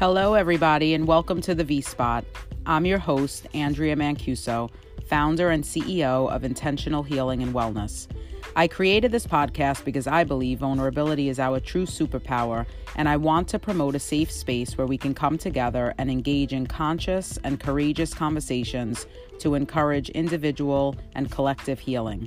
[0.00, 2.24] Hello, everybody, and welcome to the V Spot.
[2.64, 4.70] I'm your host, Andrea Mancuso,
[5.06, 8.08] founder and CEO of Intentional Healing and Wellness.
[8.56, 12.64] I created this podcast because I believe vulnerability is our true superpower,
[12.96, 16.54] and I want to promote a safe space where we can come together and engage
[16.54, 19.06] in conscious and courageous conversations
[19.40, 22.26] to encourage individual and collective healing.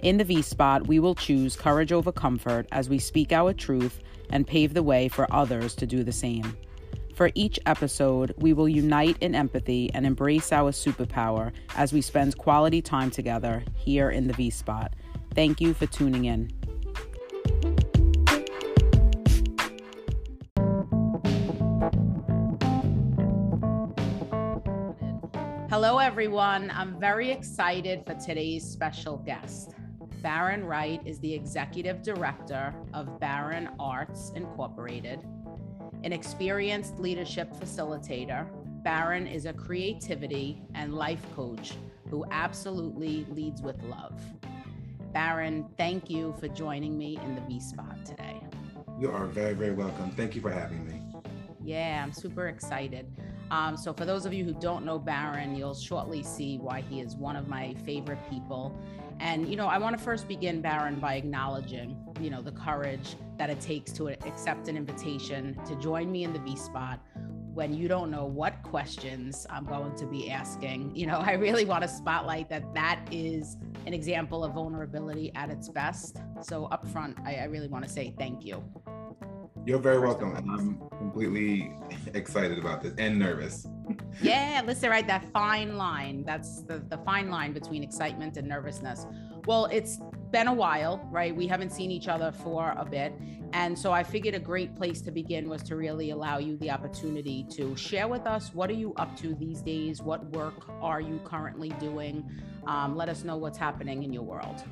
[0.00, 4.00] In the V Spot, we will choose courage over comfort as we speak our truth
[4.30, 6.56] and pave the way for others to do the same.
[7.16, 12.36] For each episode, we will unite in empathy and embrace our superpower as we spend
[12.36, 14.92] quality time together here in the V Spot.
[15.34, 16.50] Thank you for tuning in.
[25.70, 26.70] Hello, everyone.
[26.70, 29.72] I'm very excited for today's special guest.
[30.20, 35.24] Baron Wright is the executive director of Baron Arts Incorporated
[36.06, 38.46] an experienced leadership facilitator,
[38.84, 41.72] Baron is a creativity and life coach
[42.08, 44.14] who absolutely leads with love.
[45.12, 48.40] Baron, thank you for joining me in the V Spot today.
[49.00, 50.12] You are very, very welcome.
[50.12, 51.02] Thank you for having me.
[51.64, 53.10] Yeah, I'm super excited.
[53.50, 57.00] Um, so, for those of you who don't know Baron, you'll shortly see why he
[57.00, 58.78] is one of my favorite people.
[59.18, 63.16] And, you know, I want to first begin, Baron, by acknowledging, you know, the courage
[63.38, 67.00] that it takes to accept an invitation to join me in the V spot
[67.56, 70.94] when you don't know what questions I'm going to be asking.
[70.94, 73.56] You know, I really want to spotlight that that is
[73.86, 76.18] an example of vulnerability at its best.
[76.42, 78.62] So, up front, I, I really want to say thank you.
[79.64, 80.32] You're very welcome.
[80.36, 81.72] I'm completely
[82.14, 83.66] excited about this and nervous.
[84.22, 85.06] yeah, listen, right?
[85.06, 86.24] That fine line.
[86.24, 89.06] That's the, the fine line between excitement and nervousness.
[89.46, 89.98] Well, it's
[90.36, 91.34] been a while, right?
[91.34, 93.14] We haven't seen each other for a bit.
[93.54, 96.70] And so I figured a great place to begin was to really allow you the
[96.70, 100.02] opportunity to share with us what are you up to these days?
[100.02, 102.28] What work are you currently doing?
[102.66, 104.62] Um, let us know what's happening in your world.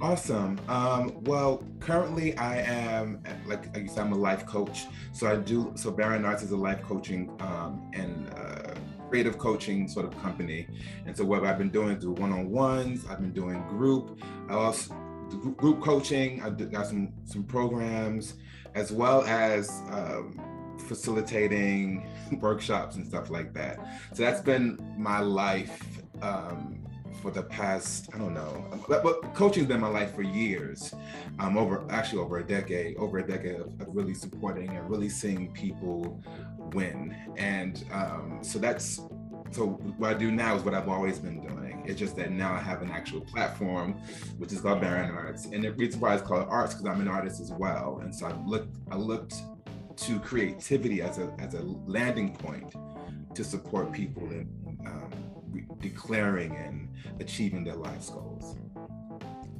[0.00, 0.58] Awesome.
[0.66, 4.86] Um, well, currently I am, like, you said, I'm a life coach.
[5.12, 8.74] So I do, so Baron Arts is a life coaching um, and uh,
[9.08, 10.66] creative coaching sort of company.
[11.06, 14.18] And so what I've been doing through one-on-ones, I've been doing group,
[14.48, 14.92] I also
[15.56, 18.34] group coaching, I've got some, some programs,
[18.74, 20.40] as well as um,
[20.86, 22.08] facilitating
[22.40, 23.78] workshops and stuff like that.
[24.12, 25.80] So that's been my life
[26.22, 26.84] um,
[27.22, 30.94] for the past, I don't know, but, but coaching's been my life for years,
[31.38, 35.08] um, over actually over a decade, over a decade of, of really supporting and really
[35.08, 36.20] seeing people
[36.72, 37.16] win.
[37.36, 39.00] And um, so that's,
[39.52, 39.68] so
[39.98, 41.63] what I do now is what I've always been doing.
[41.84, 43.94] It's just that now I have an actual platform,
[44.38, 45.46] which is called Baron Arts.
[45.46, 48.00] And the reason why it's called Arts, because I'm an artist as well.
[48.02, 49.34] And so I looked, I looked
[49.96, 52.74] to creativity as a, as a landing point
[53.34, 54.48] to support people in
[54.86, 55.10] um,
[55.80, 56.88] declaring and
[57.20, 58.56] achieving their life's goals.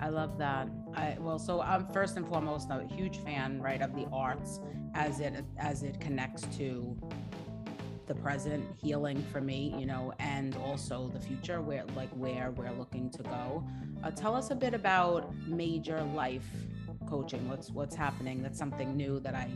[0.00, 0.68] I love that.
[0.94, 4.60] I well, so I'm first and foremost a huge fan, right, of the arts
[4.94, 6.96] as it as it connects to
[8.06, 12.72] the present healing for me, you know, and also the future, where like where we're
[12.72, 13.64] looking to go.
[14.02, 16.46] Uh, tell us a bit about major life
[17.08, 17.48] coaching.
[17.48, 18.42] What's what's happening?
[18.42, 19.48] That's something new that I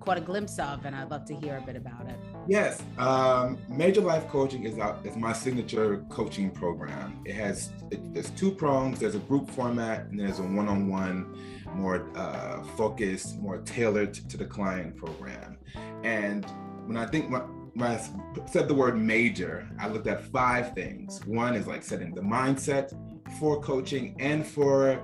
[0.00, 2.16] caught a glimpse of, and I'd love to hear a bit about it.
[2.46, 7.22] Yes, um, Major Life Coaching is out, is my signature coaching program.
[7.24, 8.98] It has it, there's two prongs.
[8.98, 11.34] There's a group format, and there's a one-on-one,
[11.74, 15.56] more uh, focused, more tailored to the client program.
[16.02, 16.44] And
[16.84, 18.00] when I think when I
[18.46, 21.24] said the word major, I looked at five things.
[21.26, 22.92] One is like setting the mindset
[23.38, 25.02] for coaching and for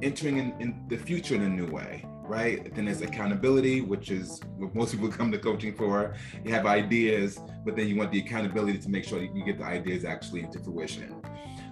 [0.00, 2.74] entering in, in the future in a new way right?
[2.74, 6.14] Then there's accountability, which is what most people come to coaching for.
[6.44, 9.58] You have ideas, but then you want the accountability to make sure that you get
[9.58, 11.22] the ideas actually into fruition.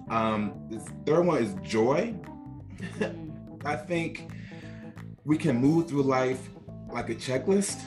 [0.09, 2.15] Um, the third one is joy.
[3.65, 4.31] I think
[5.25, 6.49] we can move through life
[6.91, 7.85] like a checklist.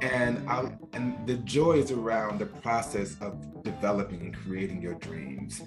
[0.00, 5.62] And I, and the joy is around the process of developing and creating your dreams.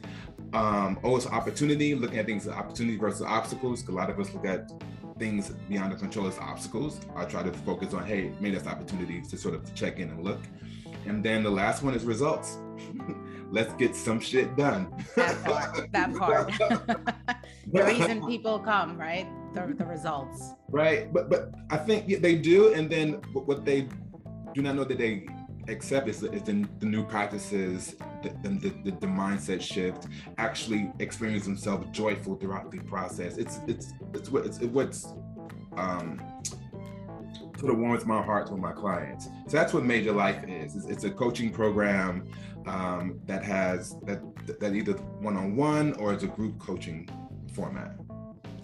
[0.54, 3.88] Um, always opportunity, looking at things as opportunity versus obstacles.
[3.88, 4.72] A lot of us look at
[5.18, 7.00] things beyond the control as obstacles.
[7.16, 10.24] I try to focus on, hey, maybe that's opportunities to sort of check in and
[10.24, 10.40] look.
[11.06, 12.58] And then the last one is results.
[13.52, 14.92] Let's get some shit done.
[15.16, 15.92] That part.
[15.92, 17.38] That part.
[17.72, 19.28] the reason people come, right?
[19.54, 20.54] The, the results.
[20.70, 21.12] Right.
[21.12, 22.74] But but I think they do.
[22.74, 23.90] And then what they
[24.54, 25.28] do not know that they
[25.68, 30.08] accept is, is the, the, new practices, the, the, the, the, mindset shift,
[30.38, 33.38] actually experience themselves joyful throughout the process.
[33.38, 35.14] It's it's it's what it's, what's
[35.78, 36.22] um,
[37.60, 39.26] sort of warms my heart with my clients.
[39.48, 40.76] So that's what Major Life is.
[40.76, 42.28] It's, it's a coaching program
[42.66, 44.22] um, that has that
[44.60, 47.08] that either one-on-one or it's a group coaching
[47.54, 47.96] format.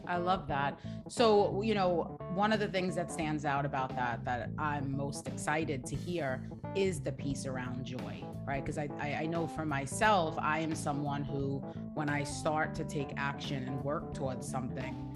[0.08, 0.80] I love that.
[1.10, 5.28] So, you know, one of the things that stands out about that that I'm most
[5.28, 6.42] excited to hear
[6.76, 8.64] is the piece around joy, right?
[8.64, 11.60] Because I, I, I know for myself, I am someone who,
[11.94, 15.07] when I start to take action and work towards something,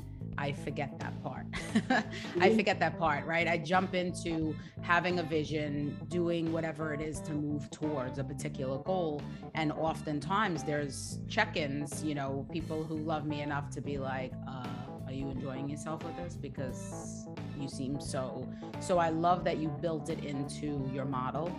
[0.42, 1.46] I forget that part.
[2.40, 3.48] I forget that part, right?
[3.48, 8.80] I jump into having a vision, doing whatever it is to move towards a particular
[8.80, 9.22] goal.
[9.54, 14.34] And oftentimes there's check ins, you know, people who love me enough to be like,
[14.48, 14.66] uh,
[15.06, 16.38] are you enjoying yourself with this?
[16.38, 17.28] Because
[17.60, 18.50] you seem so.
[18.80, 21.56] So I love that you built it into your model.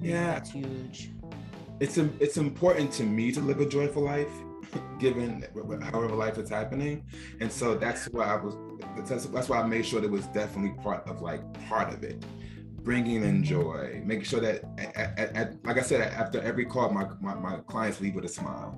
[0.00, 0.34] Yeah.
[0.34, 1.10] That's huge.
[1.80, 4.30] It's, it's important to me to live a joyful life
[4.98, 5.44] given
[5.82, 7.04] however life is happening.
[7.40, 8.56] And so that's why I was,
[9.08, 12.24] that's, that's why I made sure that was definitely part of like part of it.
[12.82, 16.90] Bringing in joy, making sure that, at, at, at, like I said, after every call,
[16.90, 18.76] my, my, my clients leave with a smile.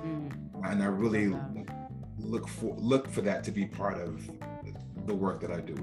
[0.00, 0.70] Mm.
[0.70, 1.34] And I really
[2.18, 4.30] look for look for that to be part of
[5.06, 5.74] the work that I do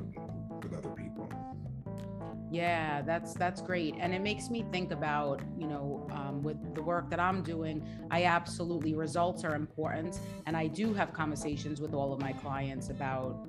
[2.50, 6.82] Yeah, that's that's great, and it makes me think about you know um, with the
[6.82, 7.86] work that I'm doing.
[8.10, 12.90] I absolutely results are important, and I do have conversations with all of my clients
[12.90, 13.48] about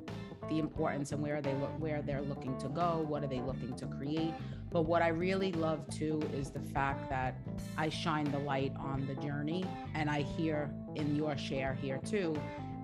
[0.49, 3.77] the importance and where they look where they're looking to go, what are they looking
[3.77, 4.35] to create.
[4.71, 7.37] But what I really love too is the fact that
[7.77, 9.65] I shine the light on the journey,
[9.95, 12.37] and I hear in your share here too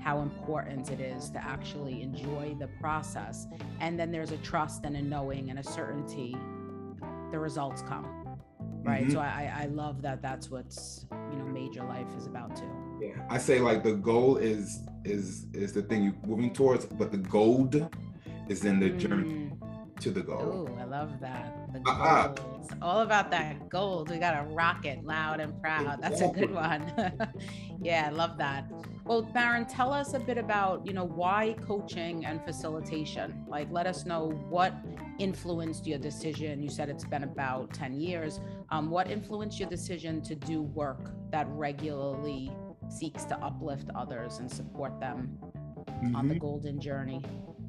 [0.05, 3.47] how important it is to actually enjoy the process.
[3.81, 6.37] And then there's a trust and a knowing and a certainty
[7.33, 8.07] the results come.
[8.83, 9.05] Right.
[9.05, 9.13] Mm-hmm.
[9.13, 12.71] So I, I love that that's what's, you know, major life is about too.
[13.01, 13.15] Yeah.
[13.31, 17.17] I say like the goal is is is the thing you're moving towards, but the
[17.17, 17.75] gold
[18.47, 18.99] is in the mm.
[18.99, 19.44] journey
[20.01, 20.69] to the goal.
[20.69, 21.73] Oh, I love that.
[21.73, 22.55] The.
[22.65, 24.09] It's all about that gold.
[24.09, 26.01] We got to rock it loud and proud.
[26.01, 26.91] That's a good one.
[27.83, 28.71] yeah, I love that.
[29.05, 33.45] Well, Baron, tell us a bit about, you know, why coaching and facilitation?
[33.47, 34.75] Like, let us know what
[35.19, 36.63] influenced your decision.
[36.63, 38.41] You said it's been about 10 years.
[38.71, 42.51] Um, what influenced your decision to do work that regularly
[42.89, 46.17] seeks to uplift others and support them mm-hmm.
[46.17, 46.41] on the mm-hmm.
[46.41, 47.23] golden journey?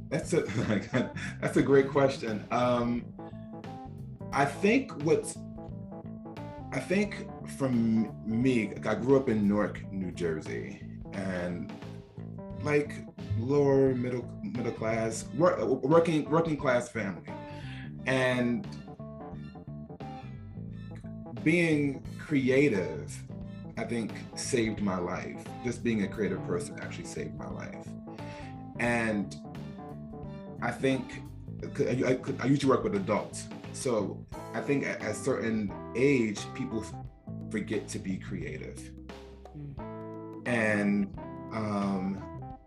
[0.09, 0.41] That's a
[1.41, 2.43] that's a great question.
[2.51, 3.05] Um,
[4.31, 5.37] I think what's
[6.71, 10.81] I think from me, I grew up in Newark, New Jersey,
[11.13, 11.71] and
[12.63, 12.93] like
[13.39, 17.31] lower middle middle class work, working working class family.
[18.05, 18.67] And
[21.43, 23.23] being creative
[23.77, 25.43] i think saved my life.
[25.63, 27.87] Just being a creative person actually saved my life.
[28.79, 29.35] And
[30.65, 31.21] i think
[31.79, 33.47] i, I, I used to work with adults.
[33.73, 36.83] So i think at a certain age people
[37.49, 38.91] forget to be creative.
[40.45, 41.17] And
[41.53, 42.15] um,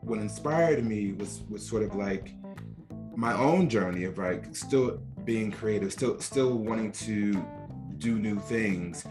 [0.00, 2.33] what inspired me was was sort of like
[3.17, 7.45] my own journey of like still being creative, still still wanting to
[7.99, 9.05] do new things,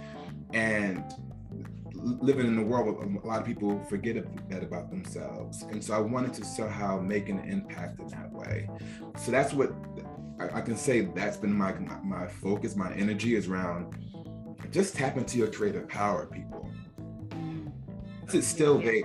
[0.54, 1.04] and
[2.22, 4.16] living in a world where a lot of people forget
[4.50, 5.64] that about themselves.
[5.64, 8.70] And so I wanted to somehow make an impact in that way.
[9.18, 9.74] So that's what
[10.40, 11.02] I, I can say.
[11.02, 12.76] That's been my, my my focus.
[12.76, 13.96] My energy is around
[14.72, 16.70] just tap into your creative power, people
[18.34, 19.04] it's still there.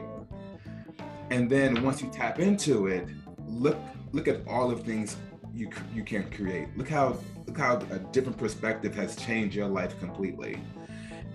[1.30, 3.08] And then once you tap into it,
[3.46, 3.78] look
[4.12, 5.16] look at all of things
[5.54, 6.76] you you can create.
[6.76, 10.58] Look how look how a different perspective has changed your life completely.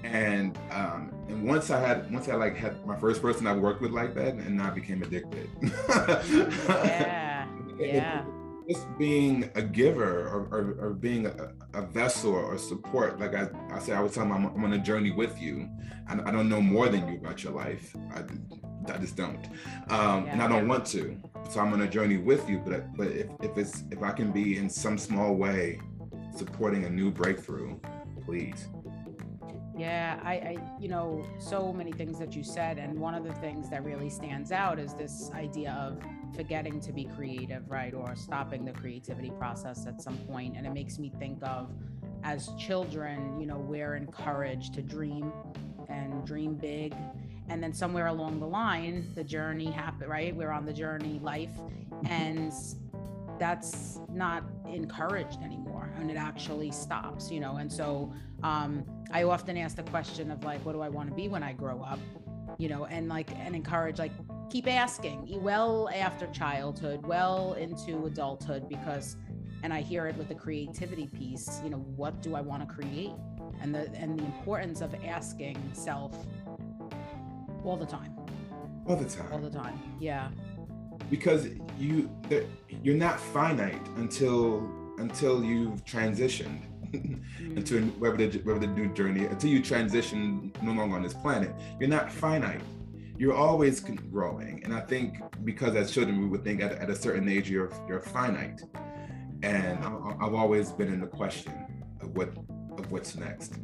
[0.04, 3.82] And um, and once I had once I like had my first person I worked
[3.82, 5.50] with like that, and I became addicted.
[5.90, 7.48] yeah,
[7.80, 8.24] yeah
[8.68, 13.20] just being a giver or, or, or being a, a, vessel or support.
[13.20, 15.70] Like I, I said, I was telling them I'm, I'm on a journey with you.
[16.08, 17.96] I, I, don't know more than you about your life.
[18.14, 18.24] I,
[18.92, 19.46] I just don't,
[19.90, 20.70] um, yeah, and I don't yeah.
[20.70, 21.18] want to.
[21.50, 22.62] So I'm on a journey with you.
[22.66, 25.80] But but if, if it's if I can be in some small way
[26.36, 27.80] supporting a new breakthrough,
[28.26, 28.68] please.
[29.78, 32.80] Yeah, I, I, you know, so many things that you said.
[32.80, 36.02] And one of the things that really stands out is this idea of
[36.36, 37.94] forgetting to be creative, right?
[37.94, 40.58] Or stopping the creativity process at some point.
[40.58, 41.70] And it makes me think of
[42.24, 45.32] as children, you know, we're encouraged to dream
[45.90, 46.96] and dream big.
[47.50, 50.36] And then somewhere along the line, the journey happened, right?
[50.36, 51.56] We're on the journey life.
[51.58, 52.08] Mm-hmm.
[52.08, 52.54] And
[53.40, 58.12] that's not encouraged anymore and it actually stops you know and so
[58.44, 61.44] um, i often ask the question of like what do i want to be when
[61.44, 62.00] i grow up
[62.58, 64.12] you know and like and encourage like
[64.50, 69.18] keep asking well after childhood well into adulthood because
[69.64, 72.74] and I hear it with the creativity piece, you know, what do I want to
[72.74, 73.12] create?
[73.62, 76.16] And the and the importance of asking self
[77.64, 78.16] all the time.
[78.86, 79.32] All the time.
[79.32, 79.80] All the time.
[80.00, 80.30] Yeah.
[81.10, 81.48] Because
[81.78, 82.10] you
[82.84, 86.62] you're not finite until until you've transitioned
[87.40, 91.54] into whatever the, whatever the new journey until you transition no longer on this planet.
[91.80, 92.62] You're not finite
[93.18, 94.64] you're always growing.
[94.64, 97.72] And I think because as children, we would think at, at a certain age, you're,
[97.88, 98.62] you're finite.
[99.44, 101.54] And I've always been in the question
[102.02, 102.30] of what,
[102.78, 103.60] of what's next.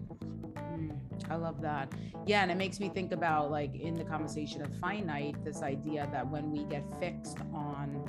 [1.34, 1.92] I love that.
[2.28, 6.08] Yeah, and it makes me think about like in the conversation of finite, this idea
[6.12, 8.08] that when we get fixed on,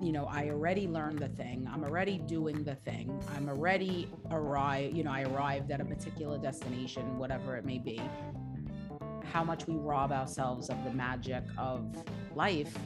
[0.00, 4.96] you know, I already learned the thing, I'm already doing the thing, I'm already arrived,
[4.96, 8.00] you know, I arrived at a particular destination, whatever it may be
[9.32, 11.86] how much we rob ourselves of the magic of
[12.34, 12.76] life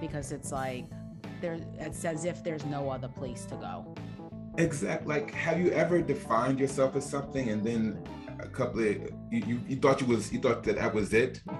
[0.00, 0.84] because it's like
[1.40, 3.92] there it's as if there's no other place to go
[4.56, 8.00] exactly like have you ever defined yourself as something and then
[8.44, 8.86] a couple of
[9.30, 11.40] you, you, thought you was you thought that that was it?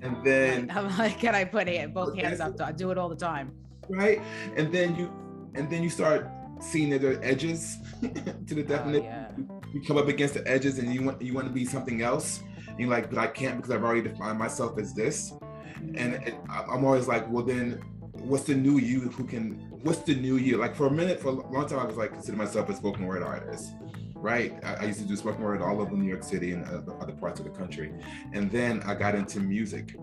[0.00, 3.08] And then i'm like can i put it both hands up i do it all
[3.08, 3.52] the time?
[3.88, 4.20] Right?
[4.56, 5.12] And then you
[5.54, 9.06] and then you start seeing that there are edges to the oh, definition.
[9.06, 9.72] oh, yeah.
[9.72, 12.42] you come up against the edges and you want you want to be something else.
[12.78, 15.32] You're like, but I can't because I've already defined myself as this.
[15.32, 15.96] Mm-hmm.
[15.96, 17.82] And it, I'm always like, well, then
[18.12, 20.58] what's the new you who can, what's the new you?
[20.58, 23.06] Like for a minute, for a long time, I was like, consider myself a spoken
[23.06, 23.72] word artist
[24.20, 24.52] right?
[24.64, 27.12] I, I, used to do spoken word all over New York City and uh, other
[27.12, 27.92] parts of the country.
[28.32, 29.96] And then I got into music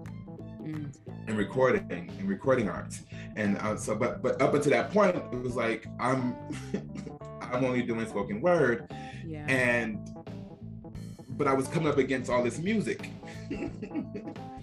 [0.61, 0.95] mm.
[1.27, 3.01] and recording and recording arts.
[3.35, 6.35] And uh, so, but but up until that point, it was like I'm
[7.41, 8.91] I'm only doing spoken word,
[9.25, 9.45] yeah.
[9.47, 9.99] and
[11.37, 13.09] but I was coming up against all this music.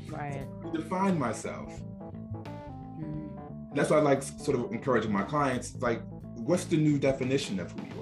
[0.09, 0.47] right.
[0.63, 1.71] To define myself.
[2.99, 3.75] Mm.
[3.75, 6.01] That's why I like sort of encouraging my clients, like,
[6.37, 8.02] what's the new definition of who you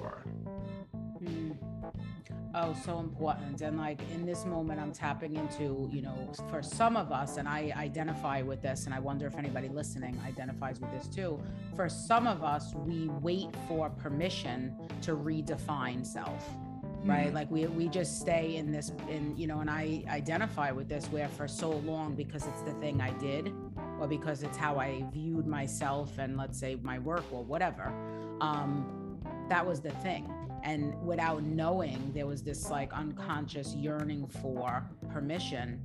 [2.71, 3.61] Oh, so important.
[3.61, 7.47] And like in this moment, I'm tapping into, you know, for some of us, and
[7.47, 11.39] I identify with this, and I wonder if anybody listening identifies with this too.
[11.75, 16.43] For some of us, we wait for permission to redefine self
[17.03, 17.35] right mm-hmm.
[17.35, 21.07] like we we just stay in this in you know and i identify with this
[21.07, 23.51] where for so long because it's the thing i did
[23.99, 27.91] or because it's how i viewed myself and let's say my work or whatever
[28.39, 29.17] um
[29.49, 30.31] that was the thing
[30.63, 35.81] and without knowing there was this like unconscious yearning for permission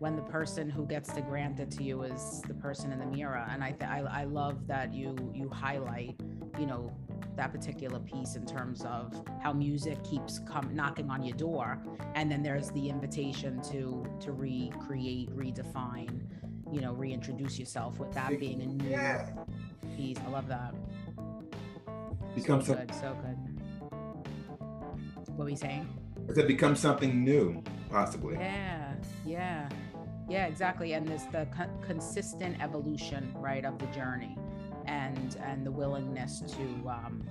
[0.00, 3.06] when the person who gets to grant it to you is the person in the
[3.06, 3.46] mirror.
[3.50, 6.16] And i th- I, I love that you you highlight
[6.58, 6.90] you know
[7.36, 11.78] that particular piece in terms of how music keeps come knocking on your door.
[12.14, 16.22] And then there's the invitation to to recreate redefine
[16.72, 19.28] you know reintroduce yourself with that being a new yeah.
[19.96, 20.16] piece.
[20.26, 20.74] I love that.
[22.34, 23.49] Become so good so good
[25.40, 25.88] what were you saying.
[26.36, 28.34] It becomes something new possibly.
[28.34, 28.92] Yeah
[29.24, 29.70] yeah.
[30.28, 34.36] Yeah exactly and there's the co- consistent evolution right of the journey
[34.84, 37.26] and and the willingness to um,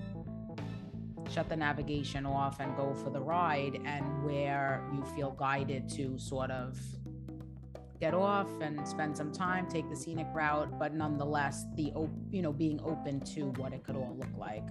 [1.30, 6.18] shut the navigation off and go for the ride and where you feel guided to
[6.18, 6.80] sort of
[8.00, 11.92] get off and spend some time take the scenic route but nonetheless the
[12.32, 14.64] you know being open to what it could all look like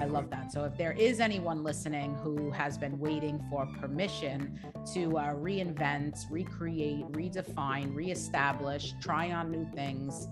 [0.00, 4.58] i love that so if there is anyone listening who has been waiting for permission
[4.92, 10.28] to uh, reinvent recreate redefine reestablish try on new things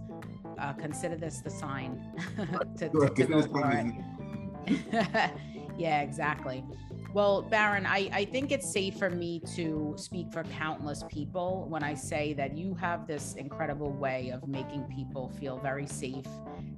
[0.60, 2.00] uh, consider this the sign
[2.76, 3.94] to, to, to go for it.
[5.78, 6.64] yeah, exactly.
[7.12, 11.82] Well, Baron, I, I think it's safe for me to speak for countless people when
[11.82, 16.26] I say that you have this incredible way of making people feel very safe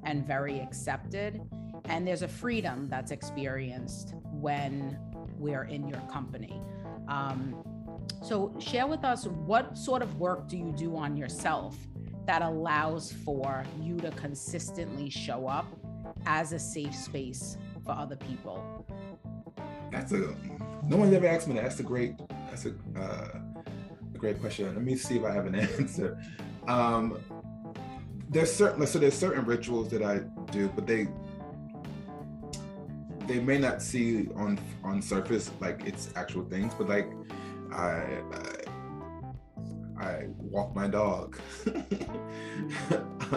[0.04, 1.42] and very accepted.
[1.84, 4.98] And there's a freedom that's experienced when
[5.36, 6.62] we're in your company.
[7.08, 7.62] Um,
[8.22, 11.76] so, share with us what sort of work do you do on yourself
[12.26, 15.66] that allows for you to consistently show up
[16.24, 18.86] as a safe space for other people?
[19.92, 20.34] That's a
[20.88, 21.64] no one's ever asked me that.
[21.64, 22.14] That's a great
[22.48, 23.38] that's a uh,
[24.14, 24.74] a great question.
[24.74, 26.18] Let me see if I have an answer.
[26.66, 27.18] Um,
[28.30, 30.20] there's certain so there's certain rituals that I
[30.50, 31.06] do, but they
[33.26, 37.12] they may not see on on surface like it's actual things, but like
[37.70, 38.62] I, I
[40.00, 41.38] I walk my dog.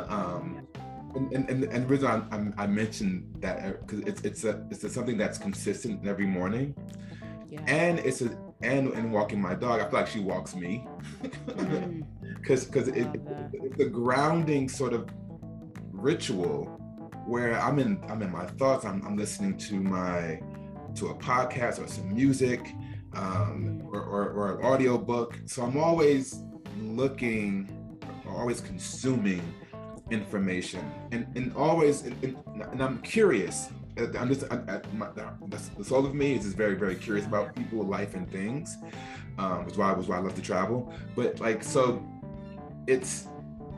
[0.09, 0.67] um,
[1.15, 4.83] and, and, and the reason I, I, mentioned that because uh, it's it's a it's
[4.83, 6.75] a, something that's consistent every morning,
[7.49, 7.61] yeah.
[7.67, 10.87] and it's a and in walking my dog, I feel like she walks me,
[11.21, 12.03] because mm.
[12.71, 13.21] because it, it,
[13.53, 15.09] it's a grounding sort of
[15.91, 16.65] ritual
[17.25, 18.85] where I'm in I'm in my thoughts.
[18.85, 20.39] I'm, I'm listening to my
[20.95, 22.73] to a podcast or some music
[23.15, 25.37] um, or, or, or an audio book.
[25.45, 26.41] So I'm always
[26.79, 29.41] looking, always consuming
[30.11, 32.37] information, and and always and,
[32.71, 33.69] and I'm curious.
[33.97, 37.55] I'm just I, I, my, the soul of me is just very very curious about
[37.55, 38.77] people, life, and things.
[39.37, 40.93] Um, which why was why I love to travel.
[41.15, 42.05] But like so,
[42.87, 43.27] it's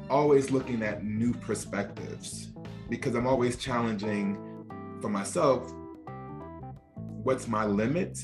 [0.09, 2.49] always looking at new perspectives
[2.89, 4.37] because I'm always challenging
[5.01, 5.71] for myself
[7.23, 8.23] what's my limit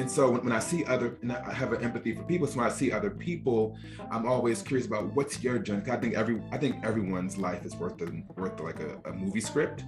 [0.00, 2.58] and so when, when, i see other and i have an empathy for people so
[2.58, 3.76] when i see other people
[4.10, 7.76] i'm always curious about what's your journey i think every i think everyone's life is
[7.76, 9.84] worth a, worth like a, a movie script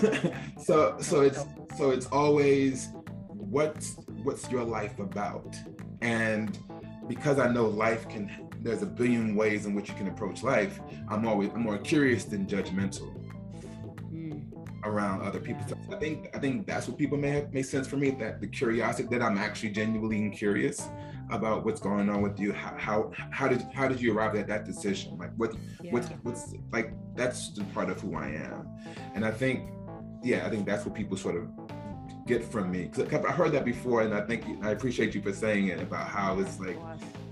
[0.62, 1.44] so so it's
[1.78, 2.88] so it's always
[3.28, 5.56] what's what's your life about
[6.02, 6.58] and
[7.06, 8.30] because i know life can
[8.60, 12.24] there's a billion ways in which you can approach life i'm always i'm more curious
[12.24, 13.23] than judgmental.
[14.84, 17.86] Around other people so i think i think that's what people may have made sense
[17.86, 20.88] for me that the curiosity that i'm actually genuinely curious
[21.30, 22.52] about what's going on with you.
[22.52, 25.16] How how, how did how did you arrive at that decision?
[25.18, 25.92] Like what yeah.
[25.92, 28.68] what's what's like that's the part of who i am.
[29.14, 29.70] And i think
[30.22, 31.48] yeah i think that's what people sort of
[32.26, 32.90] get from me.
[32.92, 36.08] Because i heard that before and i think i appreciate you for saying it about
[36.08, 36.78] how it's like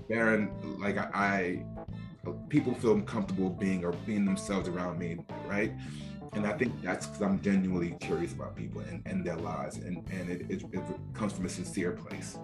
[0.09, 1.63] Baron, like I,
[2.25, 5.17] I, people feel comfortable being or being themselves around me,
[5.47, 5.73] right?
[6.35, 9.97] And I think that's because I'm genuinely curious about people and, and their lives, and
[10.09, 12.37] and it, it, it comes from a sincere place.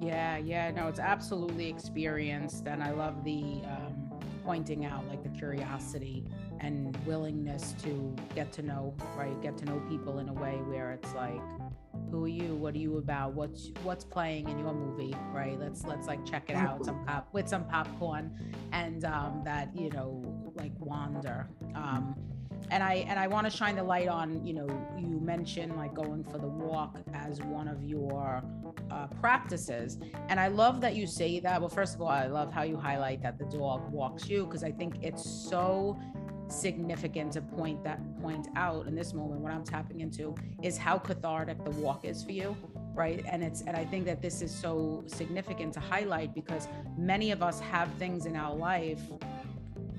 [0.00, 4.10] Yeah, yeah, no, it's absolutely experienced, and I love the um,
[4.44, 6.24] pointing out like the curiosity
[6.60, 9.40] and willingness to get to know, right?
[9.42, 11.40] Get to know people in a way where it's like
[12.10, 12.54] who are you?
[12.54, 13.34] What are you about?
[13.34, 15.14] What's what's playing in your movie?
[15.32, 15.58] Right?
[15.58, 18.32] Let's let's like check it out some pop with some popcorn
[18.72, 20.22] and um that you know
[20.54, 21.48] like wander.
[21.74, 22.14] Um
[22.70, 25.94] and i and i want to shine the light on you know you mentioned like
[25.94, 28.42] going for the walk as one of your
[28.90, 29.98] uh, practices.
[30.28, 31.60] And i love that you say that.
[31.60, 34.64] Well first of all i love how you highlight that the dog walks you because
[34.64, 35.98] i think it's so
[36.48, 40.96] significant to point that point out in this moment what i'm tapping into is how
[40.96, 42.56] cathartic the walk is for you
[42.98, 43.24] right?
[43.30, 46.66] And it's and i think that this is so significant to highlight because
[46.96, 49.00] many of us have things in our life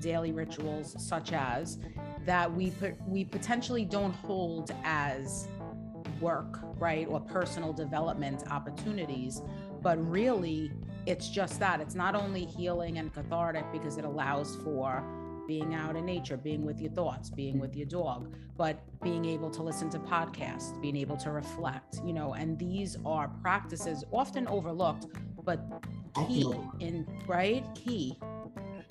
[0.00, 1.78] daily rituals such as
[2.26, 5.48] that we put we potentially don't hold as
[6.20, 9.42] work right or personal development opportunities
[9.82, 10.70] but really
[11.06, 15.02] it's just that it's not only healing and cathartic because it allows for
[15.50, 19.50] being out in nature, being with your thoughts, being with your dog, but being able
[19.50, 24.46] to listen to podcasts, being able to reflect, you know, and these are practices often
[24.46, 25.06] overlooked,
[25.42, 25.60] but
[26.28, 26.46] key
[26.78, 28.16] in right key.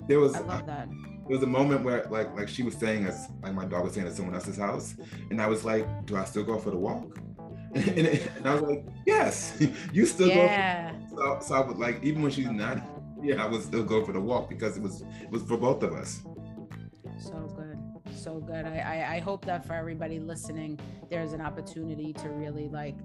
[0.06, 0.88] There was I love that.
[1.30, 3.94] There was a moment where like like she was saying as like my dog was
[3.94, 4.96] saying at someone else's house,
[5.30, 7.16] and I was like, do I still go for the walk?
[7.76, 9.56] and, and, I was like, yes,
[9.92, 10.90] you still yeah.
[10.90, 11.16] go.
[11.16, 12.82] So, so I would like even when she's not,
[13.22, 15.84] yeah, I would still go for the walk because it was it was for both
[15.84, 16.20] of us
[17.16, 17.78] so good
[18.12, 22.68] so good I, I, I hope that for everybody listening there's an opportunity to really
[22.68, 22.96] like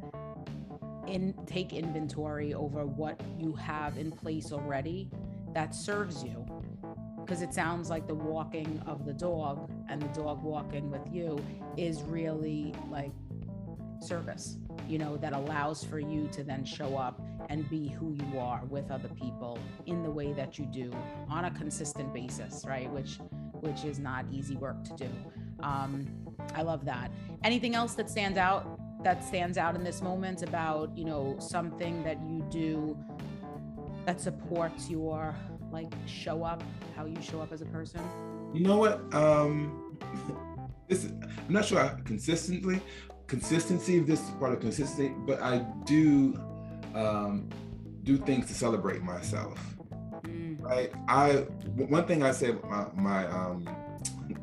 [1.05, 5.09] in take inventory over what you have in place already
[5.53, 6.45] that serves you
[7.25, 11.43] because it sounds like the walking of the dog and the dog walking with you
[11.77, 13.11] is really like
[14.01, 14.57] service
[14.87, 18.63] you know that allows for you to then show up and be who you are
[18.65, 20.91] with other people in the way that you do
[21.29, 23.19] on a consistent basis right which
[23.65, 25.09] which is not easy work to do.
[25.61, 26.07] Um,
[26.53, 27.11] I love that.
[27.43, 32.03] Anything else that stands out that stands out in this moment about you know something
[32.03, 32.97] that you do
[34.05, 35.35] that supports your
[35.71, 36.63] like show up,
[36.95, 38.01] how you show up as a person?
[38.53, 39.13] You know what?
[39.13, 39.97] Um,
[40.87, 42.81] this is, I'm not sure I, consistently
[43.27, 43.97] consistency.
[43.97, 46.39] If this is part of consistency, but I do
[46.93, 47.49] um,
[48.03, 49.75] do things to celebrate myself
[50.65, 50.91] right?
[51.07, 51.31] I
[51.75, 53.69] one thing I say my, my um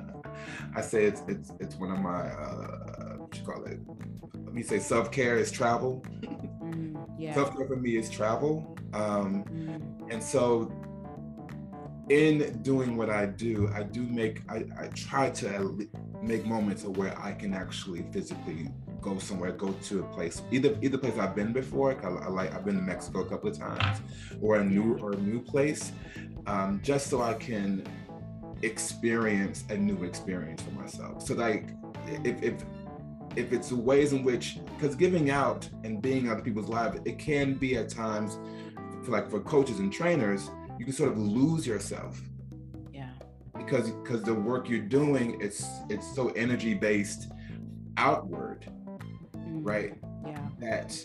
[0.77, 3.81] I say it's it's it's one of my uh what you call it?
[4.35, 6.05] Let me say self care is travel.
[6.23, 7.35] Mm, yeah.
[7.35, 8.77] Self care for me is travel.
[8.93, 10.13] Um, mm.
[10.13, 10.71] and so
[12.13, 15.89] in doing what I do, I do make I, I try to
[16.23, 18.69] make moments of where I can actually physically
[19.01, 21.93] go somewhere, go to a place, either either place I've been before.
[22.05, 24.03] I, I, like I've been to Mexico a couple of times,
[24.43, 25.93] or a new or a new place,
[26.47, 27.83] um, just so I can
[28.61, 31.23] experience a new experience for myself.
[31.27, 31.71] So like
[32.25, 32.65] if if
[33.37, 37.55] if it's ways in which because giving out and being other people's lives, it can
[37.55, 38.39] be at times
[39.03, 40.51] for like for coaches and trainers,
[40.83, 42.21] you can sort of lose yourself.
[42.93, 43.11] Yeah.
[43.57, 47.31] because because the work you're doing it's it's so energy based
[47.99, 48.67] outward
[49.37, 49.61] mm.
[49.63, 49.95] right?
[50.27, 50.49] Yeah.
[50.59, 51.01] That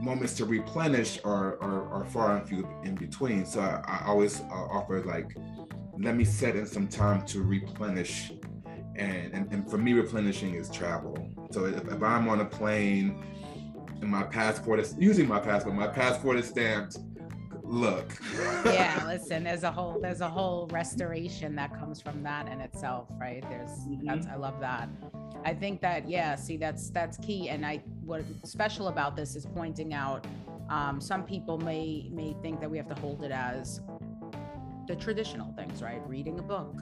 [0.00, 3.46] moments to replenish are are, are far and few in between.
[3.46, 5.36] So i, I always uh, offer like
[5.96, 8.32] let me set in some time to replenish.
[8.96, 11.14] And, and, and for me replenishing is travel.
[11.52, 13.22] So if, if i'm on a plane
[14.00, 16.98] and my passport is using my passport my passport is stamped
[17.66, 18.16] look
[18.64, 23.08] yeah listen there's a whole there's a whole restoration that comes from that in itself
[23.18, 24.06] right there's mm-hmm.
[24.06, 24.88] that's i love that
[25.44, 29.46] i think that yeah see that's that's key and i what's special about this is
[29.46, 30.26] pointing out
[30.68, 33.80] um, some people may may think that we have to hold it as
[34.86, 36.74] the traditional things right reading a book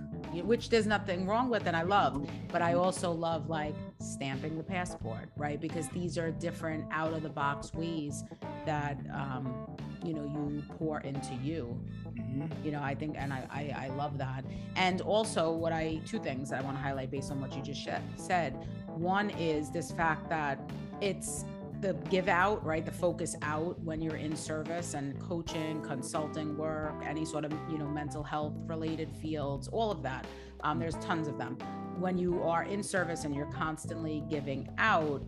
[0.43, 2.29] which there's nothing wrong with and I love.
[2.51, 5.61] But I also love like stamping the passport, right?
[5.61, 8.25] Because these are different out of the box ways
[8.67, 9.67] that um,
[10.05, 11.79] you know you pour into you.
[12.09, 12.65] Mm-hmm.
[12.65, 14.45] You know, I think, and I, I I love that.
[14.77, 17.63] And also, what I two things that I want to highlight based on what you
[17.63, 18.67] just said.
[18.87, 20.59] One is this fact that
[21.01, 21.45] it's
[21.85, 22.85] the give out, right?
[22.85, 27.77] The focus out when you're in service and coaching, consulting work, any sort of, you
[27.77, 30.27] know, mental health related fields, all of that.
[30.63, 31.59] Um, there's tons of them.
[31.99, 35.23] When you are in service and you're constantly giving out,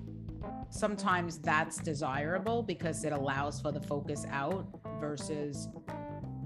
[0.70, 4.66] sometimes that's desirable because it allows for the focus out
[5.00, 5.68] versus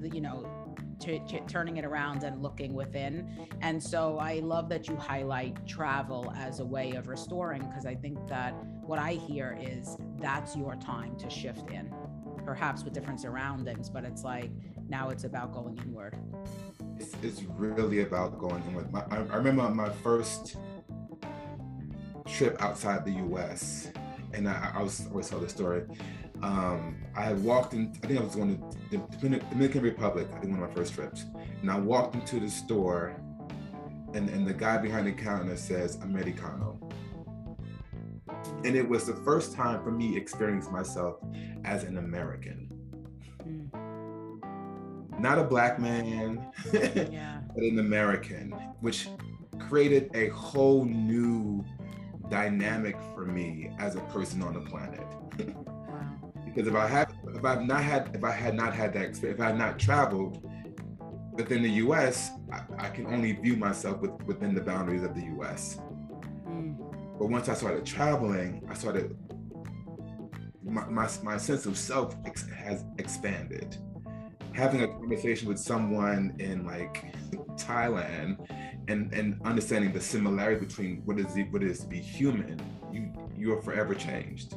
[0.00, 0.46] the, you know,
[1.00, 3.48] T- t- turning it around and looking within.
[3.62, 7.94] And so I love that you highlight travel as a way of restoring because I
[7.94, 8.50] think that
[8.82, 11.90] what I hear is that's your time to shift in,
[12.44, 14.50] perhaps with different surroundings, but it's like
[14.90, 16.18] now it's about going inward.
[16.98, 18.92] It's, it's really about going inward.
[18.92, 20.56] My, I, I remember my first
[22.26, 23.90] trip outside the US,
[24.32, 25.84] and I, I was always tell this story
[26.42, 30.38] um, I had walked in, I think I was going to the Dominican Republic, I
[30.38, 31.26] think one of my first trips.
[31.60, 33.16] And I walked into the store
[34.14, 36.78] and, and the guy behind the counter says, Americano.
[38.64, 41.16] And it was the first time for me experiencing myself
[41.64, 42.70] as an American.
[43.44, 45.20] Mm.
[45.20, 47.40] Not a black man, yeah.
[47.54, 49.08] but an American, which
[49.58, 51.62] created a whole new
[52.30, 55.06] dynamic for me as a person on the planet.
[56.44, 59.38] because if I have, if I've not had if I had not had that experience,
[59.38, 60.48] if I had not traveled
[61.32, 65.22] within the U.S., I, I can only view myself with, within the boundaries of the
[65.36, 65.78] U.S.
[66.48, 66.76] Mm.
[67.18, 69.16] But once I started traveling, I started
[70.62, 73.76] my, my, my sense of self ex- has expanded.
[74.52, 77.14] Having a conversation with someone in like
[77.56, 78.38] Thailand
[78.90, 82.60] and and understanding the similarity between what is it, what it is to be human,
[82.92, 84.54] you you are forever changed.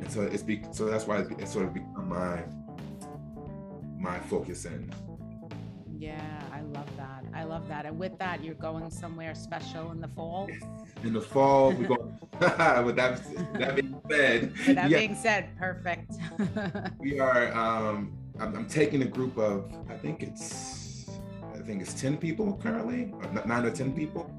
[0.00, 2.42] And so it's be so that's why it's, sort of become my
[3.98, 4.92] my focus in.
[5.98, 7.24] Yeah i love that.
[7.32, 7.86] I love that.
[7.86, 10.48] And with that you're going somewhere special in the fall?
[11.02, 11.96] In the fall we go
[12.84, 13.20] with that
[13.54, 16.12] that being said with that yeah, being said perfect.
[16.98, 20.83] We are um I'm, I'm, taking a group of i think it's
[21.64, 23.12] think it's 10 people currently
[23.44, 24.30] nine or 10 people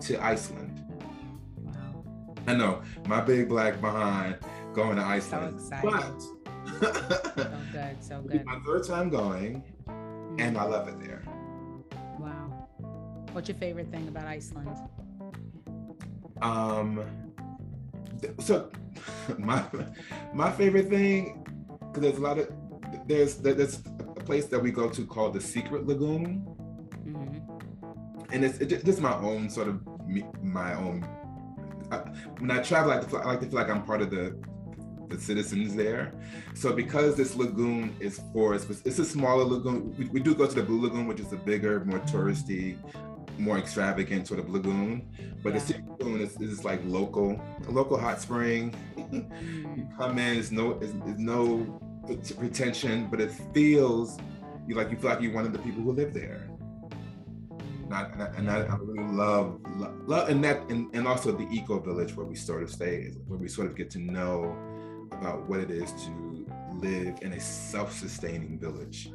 [0.00, 0.84] to iceland
[1.58, 2.04] wow
[2.46, 4.36] i know my big black behind
[4.78, 5.60] going to Iceland.
[5.60, 6.32] So but so
[7.72, 8.44] good, so good.
[8.44, 10.40] my third time going, mm-hmm.
[10.40, 11.22] and I love it there.
[12.18, 12.68] Wow.
[13.32, 14.76] What's your favorite thing about Iceland?
[16.40, 17.04] Um.
[18.38, 18.70] So,
[19.38, 19.64] my
[20.32, 21.44] my favorite thing,
[21.80, 22.48] because there's a lot of
[23.06, 26.46] there's there's a place that we go to called the Secret Lagoon.
[28.32, 31.06] And it's it, this is my own sort of me, my own.
[31.90, 31.96] I,
[32.38, 34.38] when I travel, I like, to, I like to feel like I'm part of the
[35.08, 36.12] the citizens there.
[36.54, 39.94] So because this lagoon is for it's a smaller lagoon.
[39.96, 42.76] We, we do go to the Blue Lagoon, which is a bigger, more touristy,
[43.38, 45.08] more extravagant sort of lagoon.
[45.42, 45.58] But yeah.
[45.60, 48.74] the Secret Lagoon is, is like local, a local hot spring.
[48.96, 49.96] you mm.
[49.96, 51.80] come in, it's no, it's, it's no
[52.36, 54.18] pretension, but it feels
[54.66, 56.48] you like you feel like you're one of the people who live there.
[57.90, 59.60] And I, and I, I really love,
[60.06, 63.38] love, and that, and, and also the eco village where we sort of stay, where
[63.38, 64.54] we sort of get to know
[65.10, 69.10] about what it is to live in a self-sustaining village.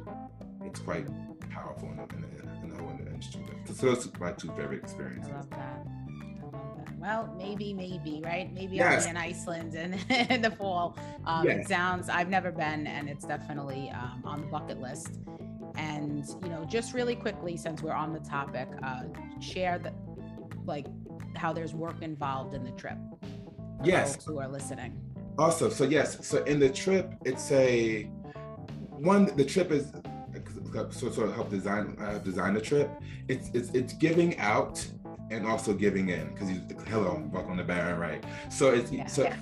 [0.64, 1.06] It's quite
[1.50, 3.44] powerful in, in, in, in a whole industry.
[3.66, 5.30] So those are my two favorite experiences.
[5.32, 5.58] I love that.
[5.58, 6.98] I love that.
[6.98, 8.52] Well, maybe, maybe, right?
[8.52, 9.02] Maybe yes.
[9.02, 9.94] I'll be in Iceland in,
[10.30, 10.98] in the fall.
[11.26, 11.60] Um, yes.
[11.60, 15.20] It sounds, I've never been, and it's definitely um, on the bucket list.
[15.84, 19.02] And, you know, just really quickly, since we're on the topic, uh,
[19.40, 19.92] share the,
[20.64, 20.86] like,
[21.36, 22.98] how there's work involved in the trip.
[23.82, 24.24] yes.
[24.24, 24.98] who are listening.
[25.38, 25.70] Awesome.
[25.70, 28.04] So yes, so in the trip, it's a
[28.90, 29.36] one.
[29.36, 29.92] The trip is
[30.90, 32.88] sort of help design uh, design the trip.
[33.28, 34.86] It's it's it's giving out
[35.30, 38.24] and also giving in because you hello welcome to Baron right?
[38.50, 39.36] So it's yeah, so yeah.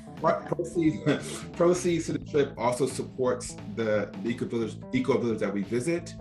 [0.46, 5.62] proceeds proceeds to the trip also supports the, the eco village eco village that we
[5.62, 6.14] visit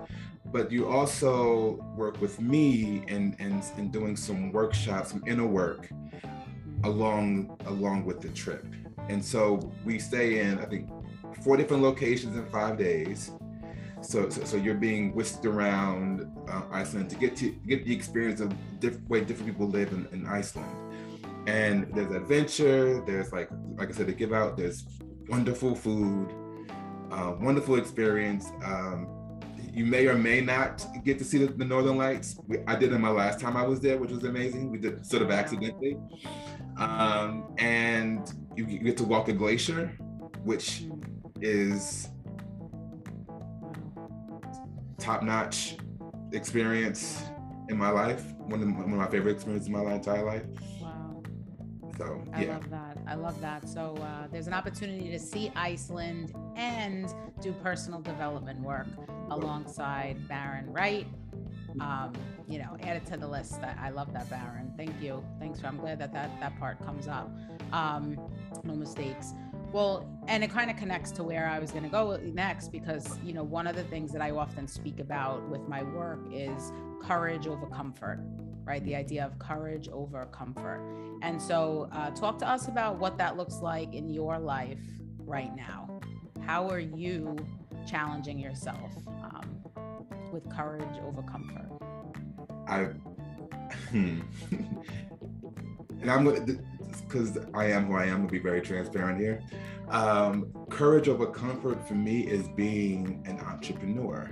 [0.46, 5.88] but you also work with me and and in doing some workshops some inner work
[5.90, 6.86] mm-hmm.
[6.86, 8.66] along along with the trip.
[9.10, 10.90] And so we stay in i think
[11.44, 13.32] four different locations in five days
[14.02, 18.42] so, so, so you're being whisked around uh, Iceland to get to get the experience
[18.42, 20.70] of different way different people live in, in Iceland.
[21.48, 23.02] And there's adventure.
[23.06, 24.58] There's like like I said, they give out.
[24.58, 24.86] There's
[25.28, 26.30] wonderful food,
[27.12, 28.52] uh, wonderful experience.
[28.64, 29.08] Um,
[29.74, 32.38] you may or may not get to see the, the Northern Lights.
[32.48, 34.70] We, I did it my last time I was there, which was amazing.
[34.70, 35.98] We did sort of accidentally.
[36.78, 39.88] Um, and you, you get to walk a glacier,
[40.44, 40.84] which
[41.40, 42.10] is
[45.02, 45.78] top notch
[46.32, 47.24] experience
[47.70, 48.24] in my life.
[48.38, 50.44] One of, one of my favorite experiences in my entire life.
[50.82, 51.24] Wow.
[51.98, 52.40] So, yeah.
[52.40, 52.98] I love that.
[53.08, 53.68] I love that.
[53.68, 57.08] So, uh, there's an opportunity to see Iceland and
[57.42, 58.88] do personal development work
[59.30, 61.08] alongside Baron Wright.
[61.80, 62.14] Um,
[62.48, 63.62] you know, add it to the list.
[63.62, 64.74] That I love that, Baron.
[64.78, 65.24] Thank you.
[65.40, 65.62] Thanks.
[65.62, 67.32] For, I'm glad that that, that part comes up.
[67.72, 68.18] Um,
[68.64, 69.34] no mistakes.
[69.72, 73.18] Well, and it kind of connects to where I was going to go next because,
[73.24, 76.74] you know, one of the things that I often speak about with my work is
[77.02, 78.20] courage over comfort,
[78.66, 78.84] right?
[78.84, 80.82] The idea of courage over comfort.
[81.22, 84.82] And so, uh, talk to us about what that looks like in your life
[85.20, 86.02] right now.
[86.46, 87.38] How are you
[87.88, 88.92] challenging yourself
[89.24, 89.62] um,
[90.34, 91.70] with courage over comfort?
[92.68, 92.84] I,
[93.90, 94.20] hmm.
[96.02, 96.58] and I'm gonna
[97.08, 99.42] because I am who I am, to be very transparent here.
[99.90, 104.30] Um, courage over comfort for me is being an entrepreneur.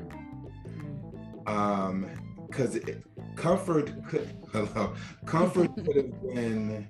[1.39, 3.03] Because um,
[3.35, 4.93] comfort could, hello,
[5.25, 6.87] comfort could have been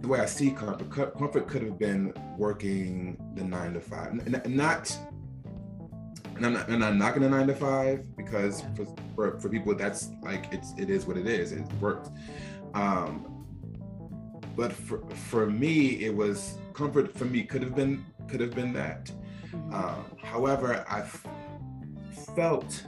[0.00, 0.90] the way I see comfort.
[0.90, 4.96] Comfort could have been working the nine to five, not.
[6.36, 9.72] And I'm not, and I'm knocking the nine to five because for, for, for people
[9.76, 11.52] that's like it's it is what it is.
[11.52, 12.10] It works.
[12.74, 13.34] Um,
[14.56, 18.72] but for for me it was comfort for me could have been could have been
[18.72, 19.10] that
[19.52, 19.74] mm-hmm.
[19.74, 21.04] uh, however I
[22.34, 22.86] felt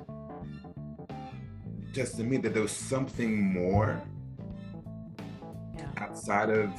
[1.93, 4.03] just to me that there was something more
[5.77, 5.87] yeah.
[5.97, 6.71] outside of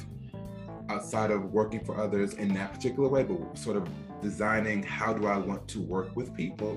[0.90, 3.88] outside of working for others in that particular way but sort of
[4.22, 6.76] designing how do i want to work with people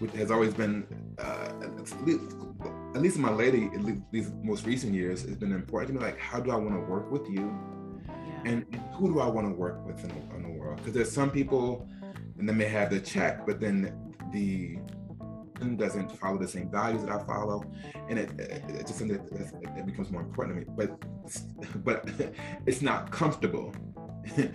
[0.00, 0.86] which has always been
[1.18, 1.48] uh,
[2.94, 6.00] at least in my lady, at least these most recent years, it's been important to
[6.00, 6.10] me.
[6.10, 7.56] Like, how do I want to work with you,
[8.08, 8.52] yeah.
[8.52, 10.78] and, who do I want to work with in the, in the world?
[10.78, 11.88] Because there's some people,
[12.38, 13.94] and they may have the check, but then
[14.32, 14.78] the
[15.76, 17.64] doesn't follow the same values that I follow,
[18.08, 20.76] and it, it it's just something that, that, becomes more important to me.
[20.76, 22.08] But but
[22.66, 23.74] it's not comfortable.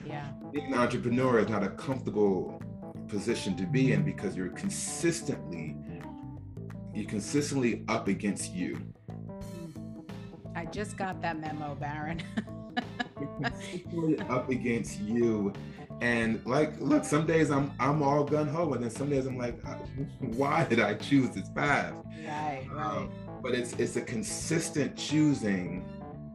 [0.06, 0.30] Yeah.
[0.52, 2.62] Being an entrepreneur is not a comfortable
[3.08, 5.76] position to be in because you're consistently
[6.94, 8.80] you're consistently up against you.
[10.56, 12.22] I just got that memo, Baron.
[14.30, 15.54] up against you.
[16.02, 19.38] And like, look, some days I'm I'm all gun ho, and then some days I'm
[19.38, 19.62] like,
[20.20, 21.94] why did I choose this path?
[22.26, 22.86] Right, right.
[22.86, 25.88] Um, but it's it's a consistent choosing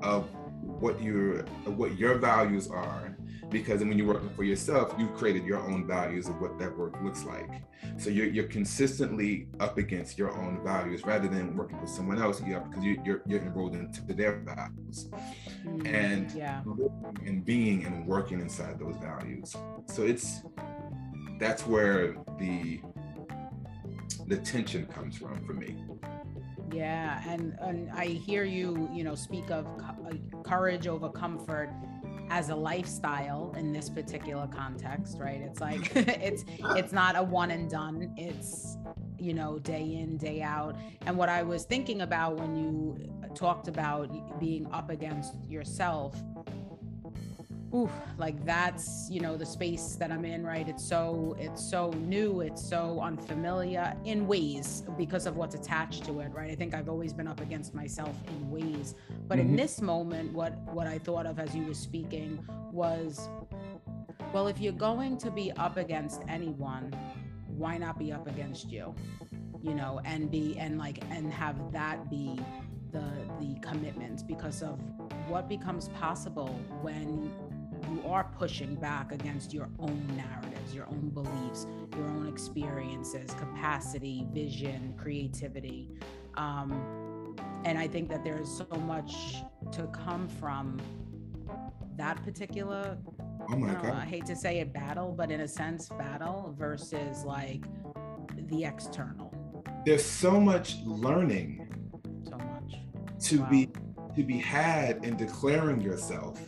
[0.03, 0.29] of
[0.62, 3.16] what your what your values are
[3.50, 6.94] because when you're working for yourself, you've created your own values of what that work
[7.02, 7.62] looks like.
[7.96, 12.42] So you're, you're consistently up against your own values rather than working for someone else.
[12.46, 15.08] Yeah, because you, you're you're enrolled into their values,
[15.64, 16.62] mm, and yeah.
[17.24, 19.56] and being and working inside those values.
[19.87, 20.42] So it's
[21.38, 22.80] that's where the
[24.26, 25.76] the tension comes from for me.
[26.72, 29.66] Yeah, and and I hear you, you know, speak of
[30.44, 31.70] courage over comfort
[32.31, 35.41] as a lifestyle in this particular context right?
[35.41, 36.45] It's like it's
[36.77, 38.12] it's not a one and done.
[38.17, 38.77] It's
[39.19, 40.77] you know day in day out.
[41.07, 42.99] And what i was thinking about when you
[43.35, 46.17] talked about being up against yourself
[47.74, 50.68] ooh, like that's you know the space that i'm in right?
[50.68, 56.20] It's so it's so new it's so unfamiliar in ways because of what's attached to
[56.20, 56.50] it right?
[56.50, 58.94] I think i've always been up against myself in ways.
[59.26, 59.50] But mm-hmm.
[59.50, 63.28] in this moment what what i thought of as you were speaking was
[64.33, 66.94] well if you're going to be up against anyone
[67.59, 68.94] why not be up against you?
[69.61, 72.38] You know and be and like and have that be
[72.92, 73.04] the
[73.40, 74.78] the commitment because of
[75.26, 76.48] what becomes possible
[76.81, 77.31] when
[77.91, 84.27] you are pushing back against your own narratives, your own beliefs, your own experiences, capacity,
[84.33, 85.91] vision, creativity.
[86.37, 89.37] Um, and I think that there's so much
[89.73, 90.81] to come from
[91.97, 92.97] that particular
[93.51, 93.95] Oh my know, God.
[93.95, 97.64] I hate to say it battle, but in a sense, battle versus like
[98.51, 99.33] the external.
[99.87, 101.67] There's so much learning
[102.29, 102.75] So much.
[103.21, 103.49] to Wow.
[103.51, 103.69] be
[104.17, 106.38] to be had in declaring yourself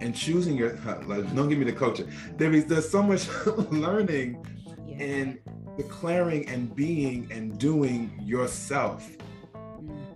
[0.00, 0.72] and choosing your
[1.06, 2.06] like, don't give me the culture.
[2.36, 3.28] There is there's so much
[3.70, 4.44] learning
[4.86, 4.96] yeah.
[4.98, 5.38] in
[5.76, 9.08] declaring and being and doing yourself.
[9.54, 10.06] Mm,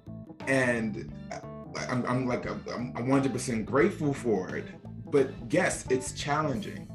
[0.48, 1.40] And I-
[1.88, 4.64] I'm, I'm like I'm, I'm 100% grateful for it.
[5.10, 6.88] But yes, it's challenging.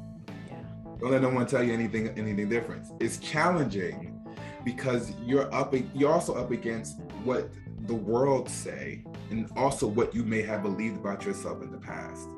[0.48, 0.56] yeah.
[1.00, 2.86] Don't let no one tell you anything anything different.
[3.00, 4.16] It's challenging
[4.64, 7.50] because you're up you're also up against what
[7.86, 12.28] the world say and also what you may have believed about yourself in the past.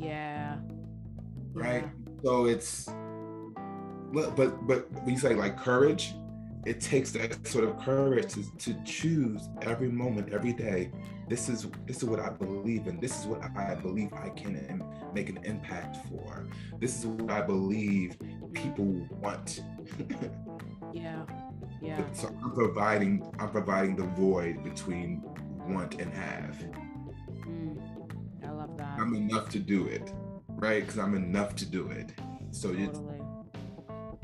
[0.00, 0.56] Yeah.
[1.52, 1.84] right?
[1.84, 2.20] Yeah.
[2.24, 2.88] So it's
[4.12, 6.14] but but but when you say like courage,
[6.66, 10.90] it takes that sort of courage to, to choose every moment, every day.
[11.28, 13.00] This is this is what I believe in.
[13.00, 14.84] This is what I believe I can
[15.14, 16.46] make an impact for.
[16.78, 18.16] This is what I believe
[18.52, 19.60] people want.
[20.92, 21.24] Yeah.
[21.80, 22.02] Yeah.
[22.12, 25.22] so I'm providing I'm providing the void between
[25.68, 26.56] want and have.
[29.10, 30.12] I'm enough to do it,
[30.50, 30.80] right?
[30.82, 32.12] Because I'm enough to do it.
[32.52, 33.20] So Totally.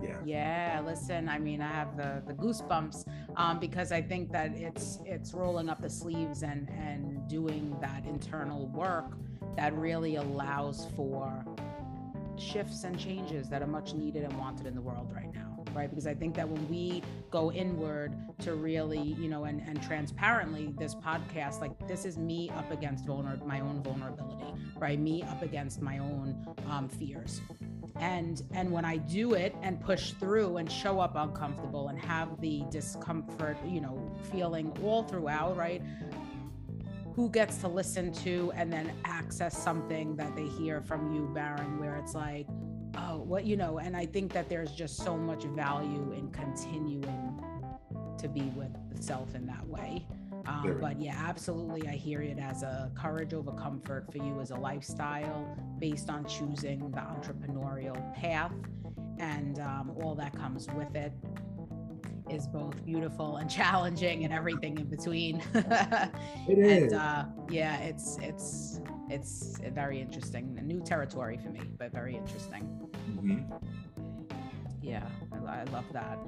[0.00, 0.18] yeah.
[0.24, 3.04] Yeah, listen, I mean, I have the the goosebumps
[3.36, 8.04] um, because I think that it's it's rolling up the sleeves and and doing that
[8.06, 9.16] internal work
[9.56, 11.44] that really allows for
[12.38, 15.88] shifts and changes that are much needed and wanted in the world right now, right?
[15.88, 20.72] Because I think that when we go inward to really, you know, and and transparently,
[20.78, 24.98] this podcast, like this is me up against vulner my own vulnerability, right?
[24.98, 27.40] Me up against my own um, fears
[28.00, 32.40] and and when i do it and push through and show up uncomfortable and have
[32.40, 33.98] the discomfort you know
[34.30, 35.82] feeling all throughout right
[37.14, 41.78] who gets to listen to and then access something that they hear from you baron
[41.78, 42.46] where it's like
[42.98, 47.40] oh what you know and i think that there's just so much value in continuing
[48.18, 50.06] to be with the self in that way.
[50.46, 54.52] Um, but yeah absolutely i hear it as a courage over comfort for you as
[54.52, 58.52] a lifestyle based on choosing the entrepreneurial path.
[59.18, 61.12] And um, all that comes with it
[62.30, 65.42] is both beautiful and challenging and everything in between.
[66.48, 66.92] It is.
[66.92, 68.80] and uh, yeah it's it's
[69.10, 73.60] it's very interesting a new territory for me but very interesting Mhm.
[74.82, 76.18] yeah i, I love that.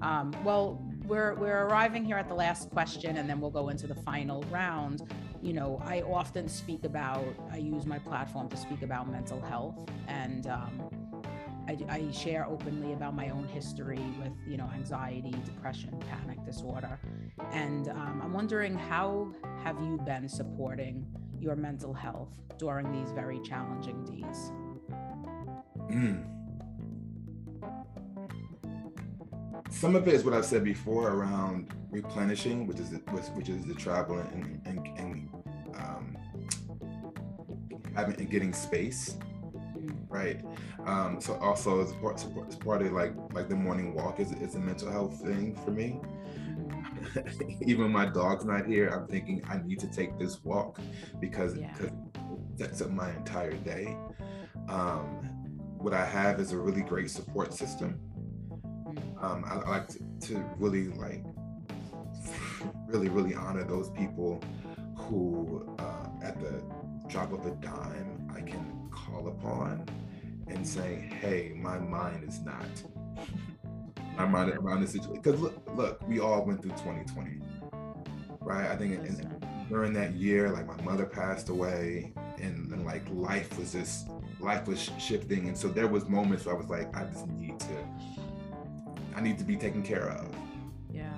[0.00, 3.86] Um, well we're we're arriving here at the last question and then we'll go into
[3.86, 5.02] the final round.
[5.42, 9.78] You know i often speak about i use my platform to speak about mental health
[10.08, 10.72] and um,
[11.68, 16.98] I, I share openly about my own history with you know anxiety depression panic disorder.
[17.52, 21.06] And um, i'm wondering how have you been supporting
[21.38, 24.50] your mental health during these very challenging days
[25.90, 26.24] Mm.
[29.70, 33.64] Some of it is what I've said before around replenishing, which is which, which is
[33.64, 35.28] the travel and and, and
[35.76, 36.16] um,
[37.94, 39.16] having and getting space,
[39.76, 40.40] Mm, right?
[40.86, 44.54] Um, so also it's part, as part of like like the morning walk is is
[44.54, 46.00] a mental health thing for me.
[47.62, 48.88] Even my dog's not here.
[48.88, 50.80] I'm thinking I need to take this walk
[51.20, 51.72] because Yeah.
[51.72, 53.96] because it sets up my entire day.
[54.68, 55.28] Um,
[55.78, 57.98] what I have is a really great support system.
[59.20, 61.24] Um, I, I like to, to really like
[62.86, 64.42] really really honor those people
[64.96, 66.62] who uh, at the
[67.08, 69.86] drop of a dime I can call upon
[70.48, 72.66] and say, hey, my mind is not.
[74.16, 77.40] my mind around this situation because look, look, we all went through 2020,
[78.40, 78.70] right?
[78.70, 79.66] I think in, Listen.
[79.68, 84.08] during that year, like my mother passed away, and, and like life was just
[84.40, 87.58] life was shifting, and so there was moments where I was like, I just need
[87.60, 87.76] to,
[89.14, 90.28] I need to be taken care of,
[90.92, 91.10] yeah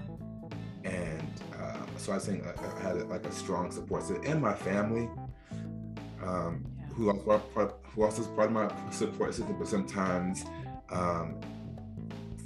[0.84, 1.30] and
[1.60, 5.08] uh, so I think I, I had like a strong support system, and my family,
[6.22, 6.86] um, Yeah.
[6.94, 10.44] who also part, who also is part of my support system, but sometimes.
[10.90, 11.40] Um,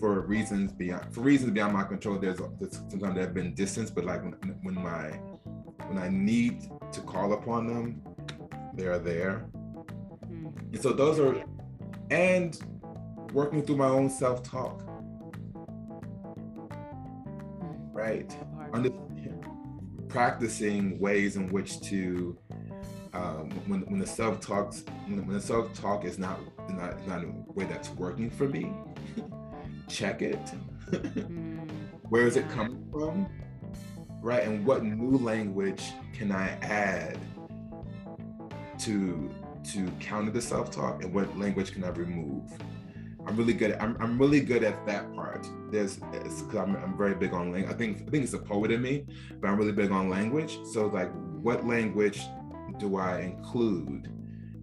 [0.01, 3.89] for reasons beyond for reasons beyond my control, there's, there's sometimes there have been distance,
[3.89, 4.33] but like when,
[4.63, 5.11] when my
[5.87, 8.03] when I need to call upon them,
[8.75, 9.47] they're there.
[10.73, 11.43] And so those are,
[12.11, 12.59] and
[13.33, 14.83] working through my own self talk,
[17.93, 18.35] right?
[18.73, 18.91] Under,
[20.09, 22.37] practicing ways in which to
[23.15, 26.39] um, when when the self talks when, when the self talk is not
[26.71, 28.73] not not a way that's working for me,
[29.89, 30.39] check it.
[32.09, 33.27] Where is it coming from?
[34.21, 37.19] Right, and what new language can I add
[38.81, 39.31] to
[39.65, 42.51] to counter the self talk, and what language can I remove?
[43.27, 43.73] I'm really good.
[43.73, 45.47] At, I'm, I'm really good at that part.
[45.71, 47.73] There's because I'm, I'm very big on language.
[47.73, 49.07] I think I think it's a poet in me,
[49.41, 50.59] but I'm really big on language.
[50.73, 51.11] So like,
[51.41, 52.21] what language
[52.79, 54.09] do I include,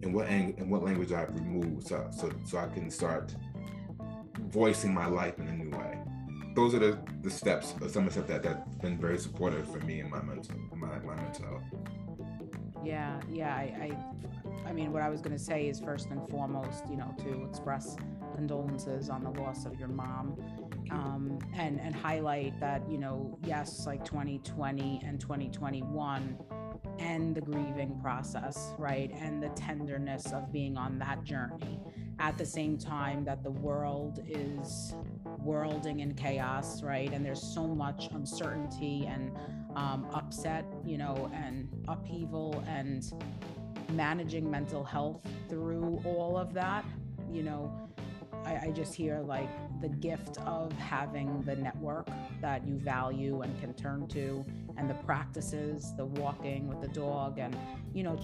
[0.02, 3.34] and what and what language I remove, so so so I can start
[4.48, 5.98] voicing my life in a new way.
[6.54, 9.78] Those are the, the steps, some of the steps that that's been very supportive for
[9.80, 11.62] me in my mental my, my mental health.
[12.84, 13.54] Yeah, yeah.
[13.54, 13.96] I, I,
[14.66, 17.44] I mean, what I was going to say is first and foremost, you know, to
[17.44, 17.96] express
[18.34, 20.36] condolences on the loss of your mom,
[20.90, 26.38] um, and and highlight that you know, yes, like 2020 and 2021
[26.98, 29.10] and the grieving process, right?
[29.18, 31.80] And the tenderness of being on that journey
[32.18, 34.94] at the same time that the world is
[35.38, 37.10] worlding in chaos, right?
[37.12, 39.32] And there's so much uncertainty and
[39.74, 43.10] um, upset, you know, and upheaval and
[43.90, 46.84] managing mental health through all of that,
[47.30, 47.72] you know,
[48.44, 49.48] I, I just hear like
[49.80, 52.08] the gift of having the network
[52.40, 54.44] that you value and can turn to
[54.76, 57.56] and the practices the walking with the dog and
[57.92, 58.18] you know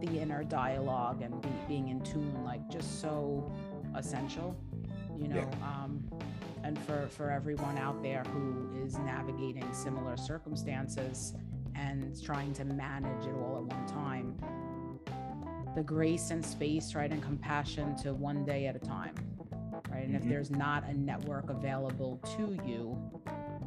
[0.00, 3.50] the inner dialogue and be, being in tune like just so
[3.96, 4.56] essential
[5.16, 5.66] you know yeah.
[5.66, 6.02] um,
[6.62, 11.34] and for for everyone out there who is navigating similar circumstances
[11.74, 14.36] and trying to manage it all at one time
[15.74, 19.14] the grace and space right and compassion to one day at a time
[19.90, 20.04] right?
[20.04, 20.22] And mm-hmm.
[20.24, 22.98] if there's not a network available to you,